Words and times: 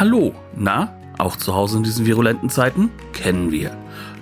Hallo, 0.00 0.34
na, 0.56 0.96
auch 1.18 1.36
zu 1.36 1.54
Hause 1.54 1.76
in 1.76 1.82
diesen 1.82 2.06
virulenten 2.06 2.48
Zeiten? 2.48 2.88
Kennen 3.12 3.52
wir. 3.52 3.76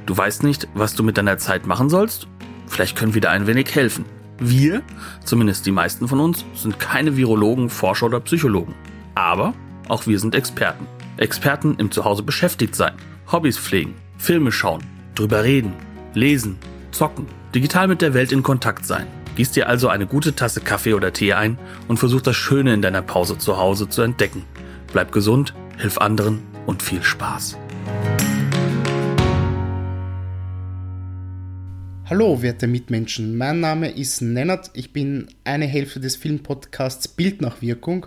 Du 0.06 0.16
weißt 0.16 0.42
nicht, 0.42 0.66
was 0.74 0.96
du 0.96 1.05
mit 1.05 1.16
deiner 1.16 1.38
Zeit 1.38 1.69
machen 1.69 1.88
sollst? 1.88 2.27
Vielleicht 2.66 2.96
können 2.96 3.14
wir 3.14 3.20
dir 3.20 3.30
ein 3.30 3.46
wenig 3.46 3.73
helfen. 3.77 4.05
Wir, 4.41 4.83
zumindest 5.24 5.66
die 5.66 5.70
meisten 5.70 6.09
von 6.09 6.19
uns, 6.19 6.45
sind 6.52 6.80
keine 6.80 7.16
Virologen, 7.16 7.70
Forscher 7.70 8.06
oder 8.06 8.19
Psychologen. 8.19 8.74
Aber 9.14 9.55
auch 9.86 10.09
wir 10.09 10.19
sind 10.19 10.34
Experten. 10.34 10.84
Experten 11.16 11.77
im 11.78 11.92
Zuhause 11.92 12.24
beschäftigt 12.24 12.74
sein, 12.74 12.95
Hobbys 13.30 13.56
pflegen, 13.56 13.95
Filme 14.16 14.50
schauen, 14.50 14.83
drüber 15.14 15.45
reden, 15.45 15.74
lesen, 16.12 16.58
zocken, 16.91 17.27
digital 17.55 17.86
mit 17.86 18.02
der 18.02 18.14
Welt 18.14 18.33
in 18.33 18.42
Kontakt 18.42 18.84
sein. 18.84 19.06
Gieß 19.36 19.52
dir 19.52 19.69
also 19.69 19.86
eine 19.86 20.08
gute 20.08 20.34
Tasse 20.34 20.60
Kaffee 20.60 20.95
oder 20.95 21.12
Tee 21.12 21.34
ein 21.34 21.56
und 21.86 21.98
versuch 21.98 22.20
das 22.20 22.34
Schöne 22.34 22.74
in 22.74 22.83
deiner 22.83 23.02
Pause 23.02 23.38
zu 23.38 23.58
Hause 23.58 23.88
zu 23.88 24.02
entdecken. 24.02 24.42
Bleib 24.92 25.12
gesund, 25.12 25.55
hilf 25.78 25.98
anderen 25.98 26.42
und 26.66 26.82
viel 26.82 27.02
Spaß. 27.02 27.56
Hallo, 32.06 32.42
werte 32.42 32.66
Mitmenschen. 32.66 33.36
Mein 33.36 33.61
Name 33.61 33.91
ist 33.91 34.20
Nennert. 34.20 34.70
Ich 34.75 34.92
bin 34.92 35.28
eine 35.44 35.67
Hälfte 35.67 36.00
des 36.00 36.17
Filmpodcasts 36.17 37.06
Bildnachwirkung. 37.08 38.06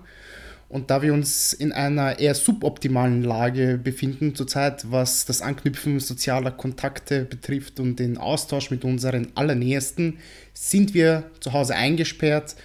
Und 0.67 0.89
da 0.89 1.01
wir 1.01 1.13
uns 1.13 1.53
in 1.53 1.71
einer 1.71 2.19
eher 2.19 2.33
suboptimalen 2.33 3.23
Lage 3.23 3.77
befinden 3.77 4.35
zurzeit, 4.35 4.89
was 4.89 5.25
das 5.25 5.41
Anknüpfen 5.41 5.99
sozialer 5.99 6.51
Kontakte 6.51 7.25
betrifft 7.25 7.79
und 7.79 7.97
den 7.97 8.17
Austausch 8.17 8.71
mit 8.71 8.83
unseren 8.83 9.27
Allernähesten, 9.35 10.17
sind 10.53 10.93
wir 10.93 11.29
zu 11.39 11.53
Hause 11.53 11.75
eingesperrt. 11.75 12.55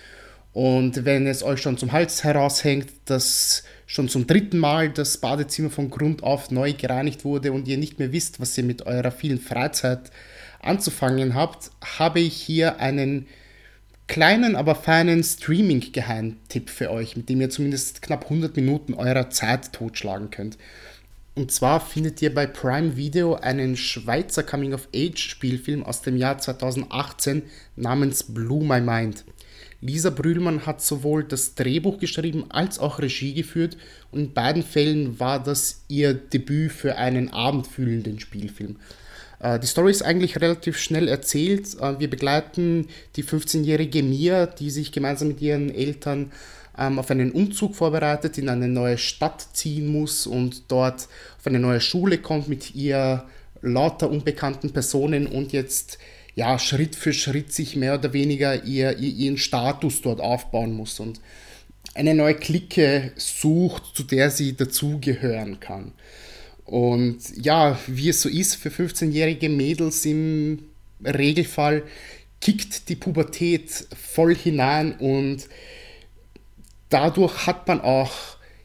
Und 0.53 1.05
wenn 1.05 1.27
es 1.27 1.43
euch 1.43 1.61
schon 1.61 1.77
zum 1.77 1.93
Hals 1.93 2.25
heraushängt, 2.25 2.89
dass 3.05 3.65
schon 3.87 4.09
zum 4.09 4.27
dritten 4.27 4.59
Mal 4.59 4.91
das 4.91 5.19
Badezimmer 5.19 5.71
von 5.71 5.91
Grund 5.91 6.23
auf 6.23 6.51
neu 6.51 6.73
gereinigt 6.73 7.25
wurde 7.25 7.53
und 7.53 7.69
ihr 7.69 7.79
nicht 7.79 7.99
mehr 7.99 8.13
wisst, 8.13 8.41
was 8.41 8.59
ihr 8.59 8.65
mit 8.65 8.85
eurer 8.87 9.13
vielen 9.13 9.41
Freizeit 9.41 10.11
anzufangen 10.61 11.35
habt, 11.35 11.71
habe 11.99 12.21
ich 12.21 12.35
hier 12.35 12.81
einen 12.81 13.27
kleinen, 14.09 14.57
aber 14.57 14.75
feinen 14.75 15.23
Streaming-Geheimtipp 15.23 16.71
für 16.71 16.91
euch, 16.91 17.17
mit 17.17 17.29
dem 17.29 17.41
ihr 17.41 17.51
zumindest 17.51 18.03
knapp 18.03 18.25
100 18.25 18.57
Minuten 18.57 18.95
eurer 18.95 19.31
Zeit 19.31 19.73
totschlagen 19.73 20.31
könnt. 20.31 20.59
Und 21.35 21.53
zwar 21.53 21.81
findet 21.81 22.23
ihr 22.23 22.35
bei 22.35 22.47
Prime 22.47 22.97
Video 22.97 23.35
einen 23.35 23.77
Schweizer 23.77 24.43
Coming-of-Age-Spielfilm 24.43 25.85
aus 25.85 26.01
dem 26.03 26.17
Jahr 26.17 26.39
2018 26.39 27.43
namens 27.77 28.23
Blue 28.23 28.65
My 28.65 28.81
Mind. 28.81 29.25
Lisa 29.81 30.11
Brühlmann 30.11 30.67
hat 30.67 30.83
sowohl 30.83 31.25
das 31.25 31.55
Drehbuch 31.55 31.99
geschrieben 31.99 32.47
als 32.49 32.79
auch 32.79 32.99
Regie 32.99 33.35
geführt 33.35 33.77
und 34.11 34.21
in 34.21 34.33
beiden 34.33 34.63
Fällen 34.63 35.21
war 35.21 35.43
das 35.43 35.83
ihr 35.89 36.15
Debüt 36.15 36.73
für 36.73 36.97
einen 36.97 37.31
abendfühlenden 37.33 38.19
Spielfilm. 38.21 38.77
Äh, 39.41 39.59
die 39.59 39.67
Story 39.67 39.91
ist 39.91 40.03
eigentlich 40.03 40.41
relativ 40.41 40.79
schnell 40.79 41.09
erzählt. 41.09 41.79
Äh, 41.81 41.99
wir 41.99 42.09
begleiten 42.09 42.89
die 43.17 43.25
15-jährige 43.25 44.03
Mia, 44.03 44.47
die 44.47 44.71
sich 44.71 44.93
gemeinsam 44.93 45.29
mit 45.29 45.41
ihren 45.43 45.75
Eltern 45.75 46.33
ähm, 46.79 46.99
auf 46.99 47.11
einen 47.11 47.33
Umzug 47.33 47.75
vorbereitet, 47.75 48.39
in 48.39 48.49
eine 48.49 48.69
neue 48.69 48.99
Stadt 48.99 49.47
ziehen 49.53 49.89
muss 49.89 50.27
und 50.27 50.65
dort 50.69 51.09
auf 51.39 51.47
eine 51.47 51.59
neue 51.59 51.81
Schule 51.81 52.19
kommt 52.19 52.49
mit 52.49 52.75
ihr 52.75 53.25
lauter 53.63 54.11
unbekannten 54.11 54.71
Personen 54.71 55.27
und 55.27 55.53
jetzt 55.53 55.99
ja 56.37 56.59
Schritt 56.59 56.95
für 56.95 57.13
Schritt 57.13 57.53
sich 57.53 57.75
mehr 57.75 57.95
oder 57.95 58.13
weniger 58.13 58.65
ihr, 58.65 58.97
ihren 58.99 59.39
Status 59.39 60.03
dort 60.03 60.21
aufbauen 60.21 60.73
muss 60.73 61.01
und 61.01 61.21
eine 61.95 62.15
neue 62.15 62.35
Clique 62.35 63.13
sucht, 63.17 63.97
zu 63.97 64.05
der 64.05 64.31
sie 64.31 64.55
dazugehören 64.55 65.59
kann. 65.61 65.93
Und 66.67 67.19
ja, 67.43 67.79
wie 67.87 68.11
es 68.11 68.21
so 68.21 68.29
ist 68.29 68.57
für 68.57 68.69
15-jährige 68.69 69.49
Mädels 69.49 70.05
im 70.05 70.65
Regelfall, 71.03 71.85
kickt 72.41 72.89
die 72.91 72.97
Pubertät 72.97 73.87
voll 73.97 74.35
hinein 74.35 74.97
und 74.99 75.49
dadurch 76.91 77.47
hat 77.47 77.67
man 77.67 77.81
auch 77.81 78.13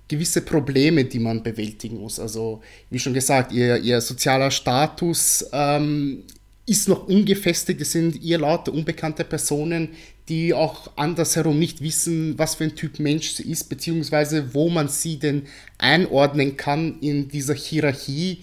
gewisse 0.10 0.42
Probleme, 0.42 1.06
die 1.06 1.20
man 1.20 1.42
bewältigen 1.42 2.00
muss. 2.00 2.20
Also, 2.20 2.62
wie 2.90 3.00
schon 3.00 3.14
gesagt, 3.14 3.54
ihr, 3.54 3.78
ihr 3.78 4.02
sozialer 4.02 4.52
Status 4.52 5.46
ähm, 5.54 6.24
ist 6.66 6.88
noch 6.88 7.08
ungefestigt. 7.08 7.82
Es 7.82 7.92
sind 7.92 8.22
ihr 8.22 8.38
lauter 8.38 8.74
unbekannte 8.74 9.24
Personen, 9.24 9.90
die 10.30 10.54
auch 10.54 10.92
andersherum 10.96 11.60
nicht 11.60 11.82
wissen, 11.82 12.38
was 12.38 12.56
für 12.56 12.66
ein 12.66 12.76
Typ 12.76 13.00
Mensch 13.00 13.32
sie 13.32 13.50
ist, 13.50 13.66
beziehungsweise 13.70 14.54
wo 14.54 14.70
man 14.70 14.88
sie 14.88 15.18
denn 15.18 15.44
einordnen 15.78 16.58
kann 16.58 17.00
in 17.02 17.28
dieser 17.28 17.56
Hierarchie. 17.56 18.40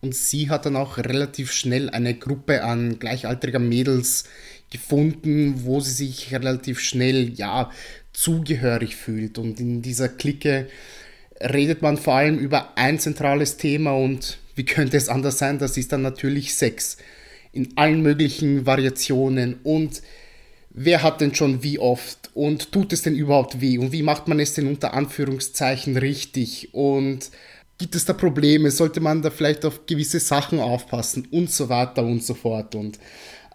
Und 0.00 0.14
sie 0.14 0.50
hat 0.50 0.66
dann 0.66 0.76
auch 0.76 0.98
relativ 0.98 1.52
schnell 1.52 1.88
eine 1.90 2.14
Gruppe 2.14 2.64
an 2.64 2.98
gleichaltriger 2.98 3.60
Mädels 3.60 4.24
gefunden, 4.70 5.64
wo 5.64 5.80
sie 5.80 5.92
sich 6.06 6.32
relativ 6.32 6.80
schnell, 6.80 7.32
ja, 7.34 7.70
zugehörig 8.12 8.96
fühlt. 8.96 9.38
Und 9.38 9.60
in 9.60 9.80
dieser 9.80 10.08
Clique 10.08 10.68
redet 11.40 11.82
man 11.82 11.96
vor 11.96 12.14
allem 12.14 12.38
über 12.38 12.76
ein 12.76 12.98
zentrales 12.98 13.56
Thema 13.56 13.92
und 13.92 14.38
wie 14.54 14.64
könnte 14.64 14.96
es 14.96 15.08
anders 15.08 15.38
sein? 15.38 15.58
Das 15.58 15.76
ist 15.76 15.92
dann 15.92 16.02
natürlich 16.02 16.54
Sex 16.54 16.98
in 17.52 17.76
allen 17.76 18.02
möglichen 18.02 18.66
Variationen 18.66 19.60
und 19.62 20.02
wer 20.70 21.02
hat 21.02 21.20
denn 21.20 21.34
schon 21.34 21.62
wie 21.62 21.78
oft 21.78 22.30
und 22.34 22.72
tut 22.72 22.92
es 22.92 23.02
denn 23.02 23.14
überhaupt 23.14 23.60
weh 23.60 23.78
und 23.78 23.92
wie 23.92 24.02
macht 24.02 24.26
man 24.28 24.40
es 24.40 24.54
denn 24.54 24.66
unter 24.66 24.94
Anführungszeichen 24.94 25.96
richtig 25.96 26.72
und 26.72 27.30
gibt 27.78 27.94
es 27.94 28.04
da 28.04 28.12
Probleme, 28.12 28.70
sollte 28.70 29.00
man 29.00 29.22
da 29.22 29.30
vielleicht 29.30 29.64
auf 29.64 29.86
gewisse 29.86 30.20
Sachen 30.20 30.60
aufpassen 30.60 31.28
und 31.30 31.50
so 31.50 31.68
weiter 31.68 32.04
und 32.04 32.24
so 32.24 32.34
fort 32.34 32.74
und 32.74 32.98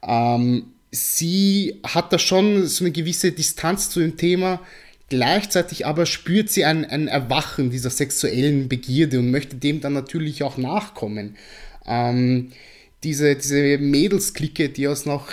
ähm, 0.04 0.74
sie 0.92 1.80
hat 1.86 2.14
da 2.14 2.20
schon 2.20 2.68
so 2.68 2.84
eine 2.84 2.92
gewisse 2.92 3.32
Distanz 3.32 3.90
zu 3.90 4.00
dem 4.00 4.18
Thema, 4.18 4.62
gleichzeitig 5.10 5.86
aber 5.86 6.06
spürt 6.06 6.50
sie 6.50 6.66
ein, 6.66 6.86
ein 6.86 7.08
Erwachen 7.08 7.72
dieser 7.72 7.90
sexuellen 7.90 8.70
Begierde 8.70 9.20
und 9.20 9.32
möchte 9.32 9.56
dem 9.56 9.82
dann 9.82 9.94
natürlich 9.94 10.44
auch 10.44 10.58
nachkommen. 10.58 11.36
Ähm, 11.86 12.52
diese, 13.04 13.36
diese 13.36 13.78
Mädelsklicke, 13.78 14.70
die 14.70 14.88
aus 14.88 15.06
noch, 15.06 15.32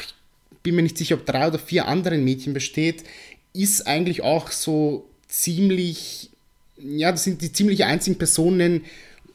bin 0.62 0.76
mir 0.76 0.82
nicht 0.82 0.98
sicher, 0.98 1.16
ob 1.16 1.26
drei 1.26 1.48
oder 1.48 1.58
vier 1.58 1.88
anderen 1.88 2.24
Mädchen 2.24 2.54
besteht, 2.54 3.04
ist 3.52 3.86
eigentlich 3.86 4.22
auch 4.22 4.50
so 4.50 5.08
ziemlich, 5.28 6.30
ja, 6.78 7.12
das 7.12 7.24
sind 7.24 7.42
die 7.42 7.52
ziemlich 7.52 7.84
einzigen 7.84 8.18
Personen, 8.18 8.84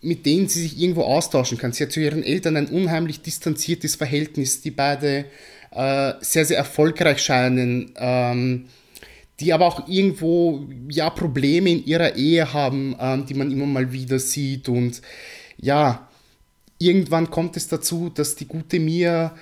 mit 0.01 0.25
denen 0.25 0.47
sie 0.47 0.61
sich 0.61 0.79
irgendwo 0.79 1.03
austauschen 1.03 1.57
kann. 1.57 1.73
Sie 1.73 1.83
hat 1.83 1.91
zu 1.91 1.99
ihren 1.99 2.23
Eltern 2.23 2.55
ein 2.55 2.67
unheimlich 2.67 3.21
distanziertes 3.21 3.95
Verhältnis, 3.95 4.61
die 4.61 4.71
beide 4.71 5.25
äh, 5.71 6.13
sehr, 6.21 6.45
sehr 6.45 6.57
erfolgreich 6.57 7.19
scheinen, 7.19 7.91
ähm, 7.97 8.65
die 9.39 9.53
aber 9.53 9.67
auch 9.67 9.87
irgendwo 9.87 10.67
ja 10.89 11.09
Probleme 11.09 11.69
in 11.69 11.85
ihrer 11.85 12.15
Ehe 12.15 12.53
haben, 12.53 12.95
ähm, 12.99 13.25
die 13.25 13.33
man 13.33 13.51
immer 13.51 13.65
mal 13.65 13.91
wieder 13.91 14.19
sieht 14.19 14.69
und 14.69 15.01
ja, 15.57 16.08
irgendwann 16.79 17.29
kommt 17.29 17.55
es 17.57 17.67
dazu, 17.67 18.09
dass 18.09 18.35
die 18.35 18.47
gute 18.47 18.79
Mia 18.79 19.35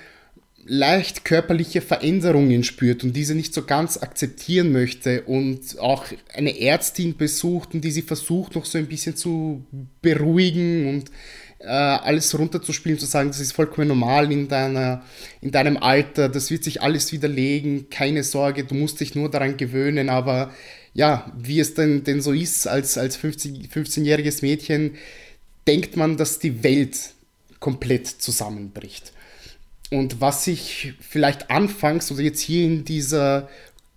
leicht 0.66 1.24
körperliche 1.24 1.80
Veränderungen 1.80 2.62
spürt 2.62 3.02
und 3.02 3.14
diese 3.14 3.34
nicht 3.34 3.54
so 3.54 3.64
ganz 3.64 3.96
akzeptieren 3.96 4.70
möchte 4.70 5.22
und 5.22 5.78
auch 5.78 6.04
eine 6.34 6.60
Ärztin 6.60 7.16
besucht 7.16 7.72
und 7.72 7.80
die 7.82 7.90
sie 7.90 8.02
versucht 8.02 8.54
noch 8.54 8.66
so 8.66 8.76
ein 8.76 8.86
bisschen 8.86 9.16
zu 9.16 9.64
beruhigen 10.02 10.88
und 10.88 11.10
äh, 11.60 11.66
alles 11.66 12.38
runterzuspielen, 12.38 12.98
zu 12.98 13.06
sagen, 13.06 13.30
das 13.30 13.40
ist 13.40 13.52
vollkommen 13.52 13.88
normal 13.88 14.30
in, 14.30 14.48
deiner, 14.48 15.02
in 15.40 15.50
deinem 15.50 15.78
Alter, 15.78 16.28
das 16.28 16.50
wird 16.50 16.64
sich 16.64 16.82
alles 16.82 17.12
widerlegen, 17.12 17.88
keine 17.88 18.22
Sorge, 18.22 18.64
du 18.64 18.74
musst 18.74 19.00
dich 19.00 19.14
nur 19.14 19.30
daran 19.30 19.56
gewöhnen, 19.56 20.10
aber 20.10 20.52
ja, 20.92 21.32
wie 21.36 21.60
es 21.60 21.74
denn, 21.74 22.04
denn 22.04 22.20
so 22.20 22.32
ist 22.32 22.66
als, 22.68 22.98
als 22.98 23.18
15-jähriges 23.18 24.42
Mädchen, 24.42 24.96
denkt 25.66 25.96
man, 25.96 26.16
dass 26.16 26.38
die 26.38 26.62
Welt 26.62 27.14
komplett 27.60 28.06
zusammenbricht. 28.06 29.12
Und 29.90 30.20
was 30.20 30.46
ich 30.46 30.94
vielleicht 31.00 31.50
anfangs 31.50 32.12
oder 32.12 32.22
jetzt 32.22 32.40
hier 32.40 32.64
in 32.64 32.84
dieser 32.84 33.48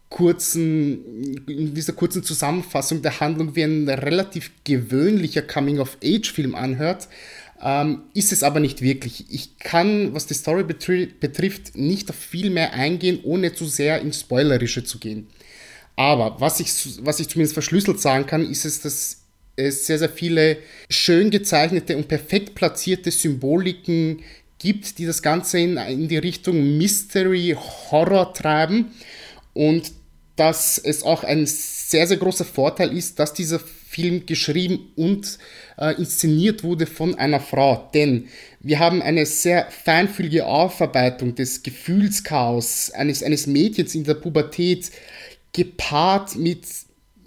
kurzen, 0.10 1.38
in 1.48 1.74
dieser 1.74 1.94
kurzen 1.94 2.24
Zusammenfassung 2.24 3.02
der 3.02 3.20
Handlung 3.20 3.56
wie 3.56 3.64
ein 3.64 3.90
relativ 3.90 4.52
gewöhnlicher 4.64 5.42
Coming-of-Age-Film 5.42 6.54
anhört, 6.56 7.08
ähm, 7.64 8.04
ist 8.14 8.32
es 8.32 8.44
aber 8.44 8.60
nicht 8.60 8.82
wirklich. 8.82 9.26
Ich 9.30 9.58
kann, 9.58 10.14
was 10.14 10.28
die 10.28 10.34
Story 10.34 10.64
betri 10.64 11.08
betrifft, 11.20 11.76
nicht 11.76 12.10
auf 12.10 12.16
viel 12.16 12.50
mehr 12.50 12.74
eingehen, 12.74 13.20
ohne 13.24 13.54
zu 13.54 13.66
sehr 13.66 14.02
ins 14.02 14.22
Spoilerische 14.22 14.84
zu 14.84 15.00
gehen. 15.00 15.28
Aber 15.96 16.40
was 16.40 16.60
ich, 16.60 16.72
was 17.06 17.20
ich 17.20 17.30
zumindest 17.30 17.54
verschlüsselt 17.54 18.00
sagen 18.00 18.26
kann, 18.26 18.50
ist 18.50 18.66
es, 18.66 18.82
dass 18.82 19.21
es 19.56 19.86
sehr, 19.86 20.00
sehr 20.00 20.10
viele 20.10 20.58
schön 20.90 21.30
gezeichnete 21.30 21.98
und 21.98 22.08
perfekt 22.08 22.56
platzierte 22.56 23.12
Symboliken 23.12 24.24
gibt, 24.60 24.98
die 24.98 25.06
das 25.06 25.22
Ganze 25.22 25.60
in, 25.60 25.78
in 25.78 26.08
die 26.08 26.18
Richtung 26.18 26.78
Mystery 26.78 27.56
Horror 27.90 28.34
treiben. 28.34 28.92
Und 29.54 29.92
dass 30.36 30.78
es 30.78 31.04
auch 31.04 31.24
ein 31.24 31.46
sehr, 31.46 32.08
sehr 32.08 32.18
großer 32.18 32.46
Vorteil 32.46 32.96
ist, 32.96 33.20
dass 33.20 33.34
dieser 33.34 33.60
Film 33.60 34.26
geschrieben 34.26 34.92
und 34.96 35.38
äh, 35.78 35.96
inszeniert 35.98 36.64
wurde 36.64 36.86
von 36.86 37.16
einer 37.16 37.42
Frau. 37.42 37.90
Denn 37.94 38.30
wir 38.62 38.80
haben 38.80 39.02
eine 39.02 39.26
sehr 39.26 39.70
feinfühlige 39.70 40.46
Aufarbeitung 40.46 41.36
des 41.36 41.62
Gefühlschaos 41.62 42.92
eines, 42.92 43.22
eines 43.22 43.48
Mädchens 43.48 43.94
in 43.94 44.06
der 44.06 44.14
Pubertät 44.14 44.92
gepaart 45.52 46.38
mit 46.38 46.66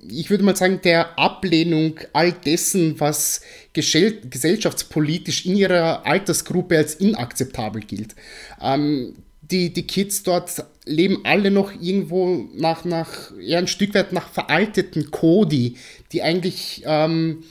ich 0.08 0.30
würde 0.30 0.44
mal 0.44 0.56
sagen, 0.56 0.80
der 0.82 1.18
Ablehnung 1.18 1.98
all 2.12 2.32
dessen, 2.32 2.98
was 3.00 3.40
gesellschaftspolitisch 3.72 5.46
in 5.46 5.56
ihrer 5.56 6.06
Altersgruppe 6.06 6.76
als 6.76 6.94
inakzeptabel 6.94 7.82
gilt. 7.82 8.14
Ähm, 8.60 9.14
die, 9.50 9.72
die 9.72 9.86
Kids 9.86 10.22
dort 10.22 10.64
leben 10.86 11.20
alle 11.24 11.50
noch 11.50 11.72
irgendwo 11.72 12.48
nach, 12.54 12.84
nach 12.84 13.32
ja, 13.40 13.58
ein 13.58 13.66
Stück 13.66 13.94
weit 13.94 14.12
nach 14.12 14.28
veralteten 14.28 15.10
Kodi, 15.10 15.76
die 16.12 16.22
eigentlich 16.22 16.82
ähm, 16.86 17.44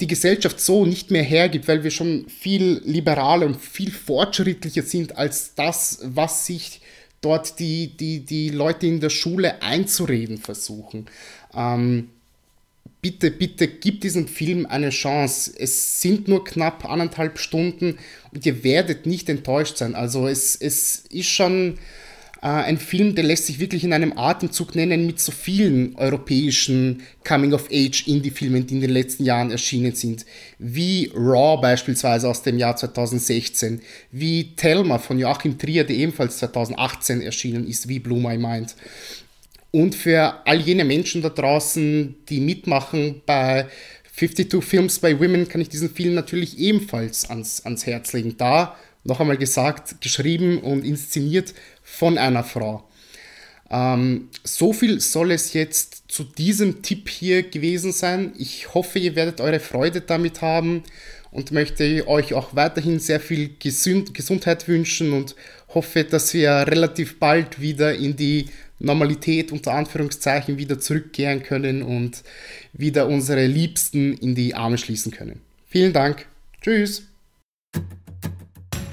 die 0.00 0.06
Gesellschaft 0.06 0.60
so 0.60 0.84
nicht 0.84 1.10
mehr 1.10 1.22
hergibt, 1.22 1.68
weil 1.68 1.82
wir 1.82 1.90
schon 1.90 2.28
viel 2.28 2.82
liberaler 2.84 3.46
und 3.46 3.60
viel 3.60 3.90
fortschrittlicher 3.90 4.82
sind 4.82 5.16
als 5.16 5.54
das, 5.54 6.00
was 6.02 6.46
sich 6.46 6.80
dort 7.26 7.58
die, 7.58 7.88
die, 7.88 8.20
die 8.20 8.50
Leute 8.50 8.86
in 8.86 9.00
der 9.00 9.10
Schule 9.10 9.60
einzureden 9.60 10.38
versuchen. 10.38 11.06
Ähm, 11.52 12.10
bitte, 13.02 13.32
bitte 13.32 13.66
gib 13.66 14.00
diesem 14.00 14.28
Film 14.28 14.64
eine 14.64 14.90
Chance. 14.90 15.52
Es 15.58 16.00
sind 16.00 16.28
nur 16.28 16.44
knapp 16.44 16.84
anderthalb 16.88 17.40
Stunden 17.40 17.98
und 18.32 18.46
ihr 18.46 18.62
werdet 18.62 19.06
nicht 19.06 19.28
enttäuscht 19.28 19.76
sein. 19.76 19.96
Also 19.96 20.28
es, 20.28 20.54
es 20.54 21.04
ist 21.10 21.26
schon 21.26 21.78
ein 22.40 22.78
Film, 22.78 23.14
der 23.14 23.24
lässt 23.24 23.46
sich 23.46 23.58
wirklich 23.58 23.82
in 23.82 23.92
einem 23.92 24.16
Atemzug 24.16 24.74
nennen 24.74 25.06
mit 25.06 25.18
so 25.20 25.32
vielen 25.32 25.96
europäischen 25.96 27.02
Coming-of-Age-Indie-Filmen, 27.26 28.66
die 28.66 28.74
in 28.74 28.80
den 28.82 28.90
letzten 28.90 29.24
Jahren 29.24 29.50
erschienen 29.50 29.94
sind. 29.94 30.26
Wie 30.58 31.10
Raw 31.14 31.60
beispielsweise 31.60 32.28
aus 32.28 32.42
dem 32.42 32.58
Jahr 32.58 32.76
2016, 32.76 33.80
wie 34.12 34.54
Thelma 34.54 34.98
von 34.98 35.18
Joachim 35.18 35.58
Trier, 35.58 35.84
der 35.84 35.96
ebenfalls 35.96 36.38
2018 36.38 37.22
erschienen 37.22 37.66
ist, 37.66 37.88
wie 37.88 37.98
Blue 37.98 38.20
My 38.20 38.36
Mind. 38.36 38.76
Und 39.70 39.94
für 39.94 40.46
all 40.46 40.60
jene 40.60 40.84
Menschen 40.84 41.22
da 41.22 41.28
draußen, 41.28 42.16
die 42.28 42.40
mitmachen 42.40 43.22
bei 43.26 43.66
52 44.16 44.64
Films 44.64 44.98
by 44.98 45.18
Women, 45.20 45.48
kann 45.48 45.60
ich 45.60 45.68
diesen 45.68 45.90
Film 45.90 46.14
natürlich 46.14 46.58
ebenfalls 46.58 47.28
ans, 47.28 47.64
ans 47.64 47.84
Herz 47.86 48.12
legen. 48.12 48.36
Da, 48.38 48.76
noch 49.04 49.20
einmal 49.20 49.36
gesagt, 49.36 50.00
geschrieben 50.00 50.58
und 50.58 50.84
inszeniert 50.84 51.54
von 51.86 52.18
einer 52.18 52.42
Frau. 52.42 52.84
Ähm, 53.70 54.28
so 54.44 54.72
viel 54.72 55.00
soll 55.00 55.30
es 55.30 55.52
jetzt 55.52 56.04
zu 56.08 56.24
diesem 56.24 56.82
Tipp 56.82 57.08
hier 57.08 57.44
gewesen 57.44 57.92
sein. 57.92 58.32
Ich 58.36 58.74
hoffe, 58.74 58.98
ihr 58.98 59.14
werdet 59.16 59.40
eure 59.40 59.60
Freude 59.60 60.00
damit 60.00 60.42
haben 60.42 60.82
und 61.30 61.52
möchte 61.52 62.06
euch 62.08 62.34
auch 62.34 62.54
weiterhin 62.54 62.98
sehr 62.98 63.20
viel 63.20 63.50
Gesund 63.58 64.14
Gesundheit 64.14 64.68
wünschen 64.68 65.12
und 65.12 65.36
hoffe, 65.74 66.04
dass 66.04 66.34
wir 66.34 66.50
relativ 66.50 67.18
bald 67.18 67.60
wieder 67.60 67.94
in 67.94 68.16
die 68.16 68.46
Normalität 68.78 69.52
unter 69.52 69.72
Anführungszeichen 69.72 70.58
wieder 70.58 70.78
zurückkehren 70.78 71.42
können 71.42 71.82
und 71.82 72.22
wieder 72.72 73.08
unsere 73.08 73.46
Liebsten 73.46 74.14
in 74.14 74.34
die 74.34 74.54
Arme 74.54 74.76
schließen 74.76 75.12
können. 75.12 75.40
Vielen 75.66 75.92
Dank. 75.92 76.26
Tschüss. 76.60 77.04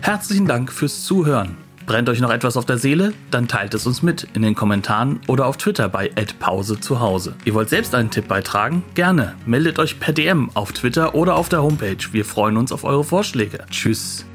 Herzlichen 0.01 0.47
Dank 0.47 0.71
fürs 0.71 1.03
Zuhören. 1.03 1.62
Brennt 1.85 2.09
euch 2.09 2.19
noch 2.19 2.31
etwas 2.31 2.57
auf 2.57 2.65
der 2.65 2.77
Seele? 2.77 3.13
Dann 3.31 3.47
teilt 3.47 3.74
es 3.74 3.85
uns 3.85 4.01
mit 4.01 4.27
in 4.33 4.41
den 4.41 4.56
Kommentaren 4.56 5.19
oder 5.27 5.45
auf 5.45 5.57
Twitter 5.57 5.89
bei 5.89 6.09
@pause 6.39 6.80
zu 6.80 7.00
Hause. 7.00 7.35
Ihr 7.45 7.53
wollt 7.53 7.69
selbst 7.69 7.94
einen 7.95 8.09
Tipp 8.09 8.27
beitragen? 8.27 8.83
Gerne. 8.95 9.35
Meldet 9.45 9.80
euch 9.80 10.00
per 10.00 10.13
DM 10.13 10.50
auf 10.53 10.71
Twitter 10.71 11.15
oder 11.15 11.35
auf 11.35 11.50
der 11.50 11.62
Homepage. 11.62 11.97
Wir 12.12 12.25
freuen 12.25 12.57
uns 12.57 12.71
auf 12.71 12.83
eure 12.83 13.03
Vorschläge. 13.03 13.65
Tschüss. 13.69 14.25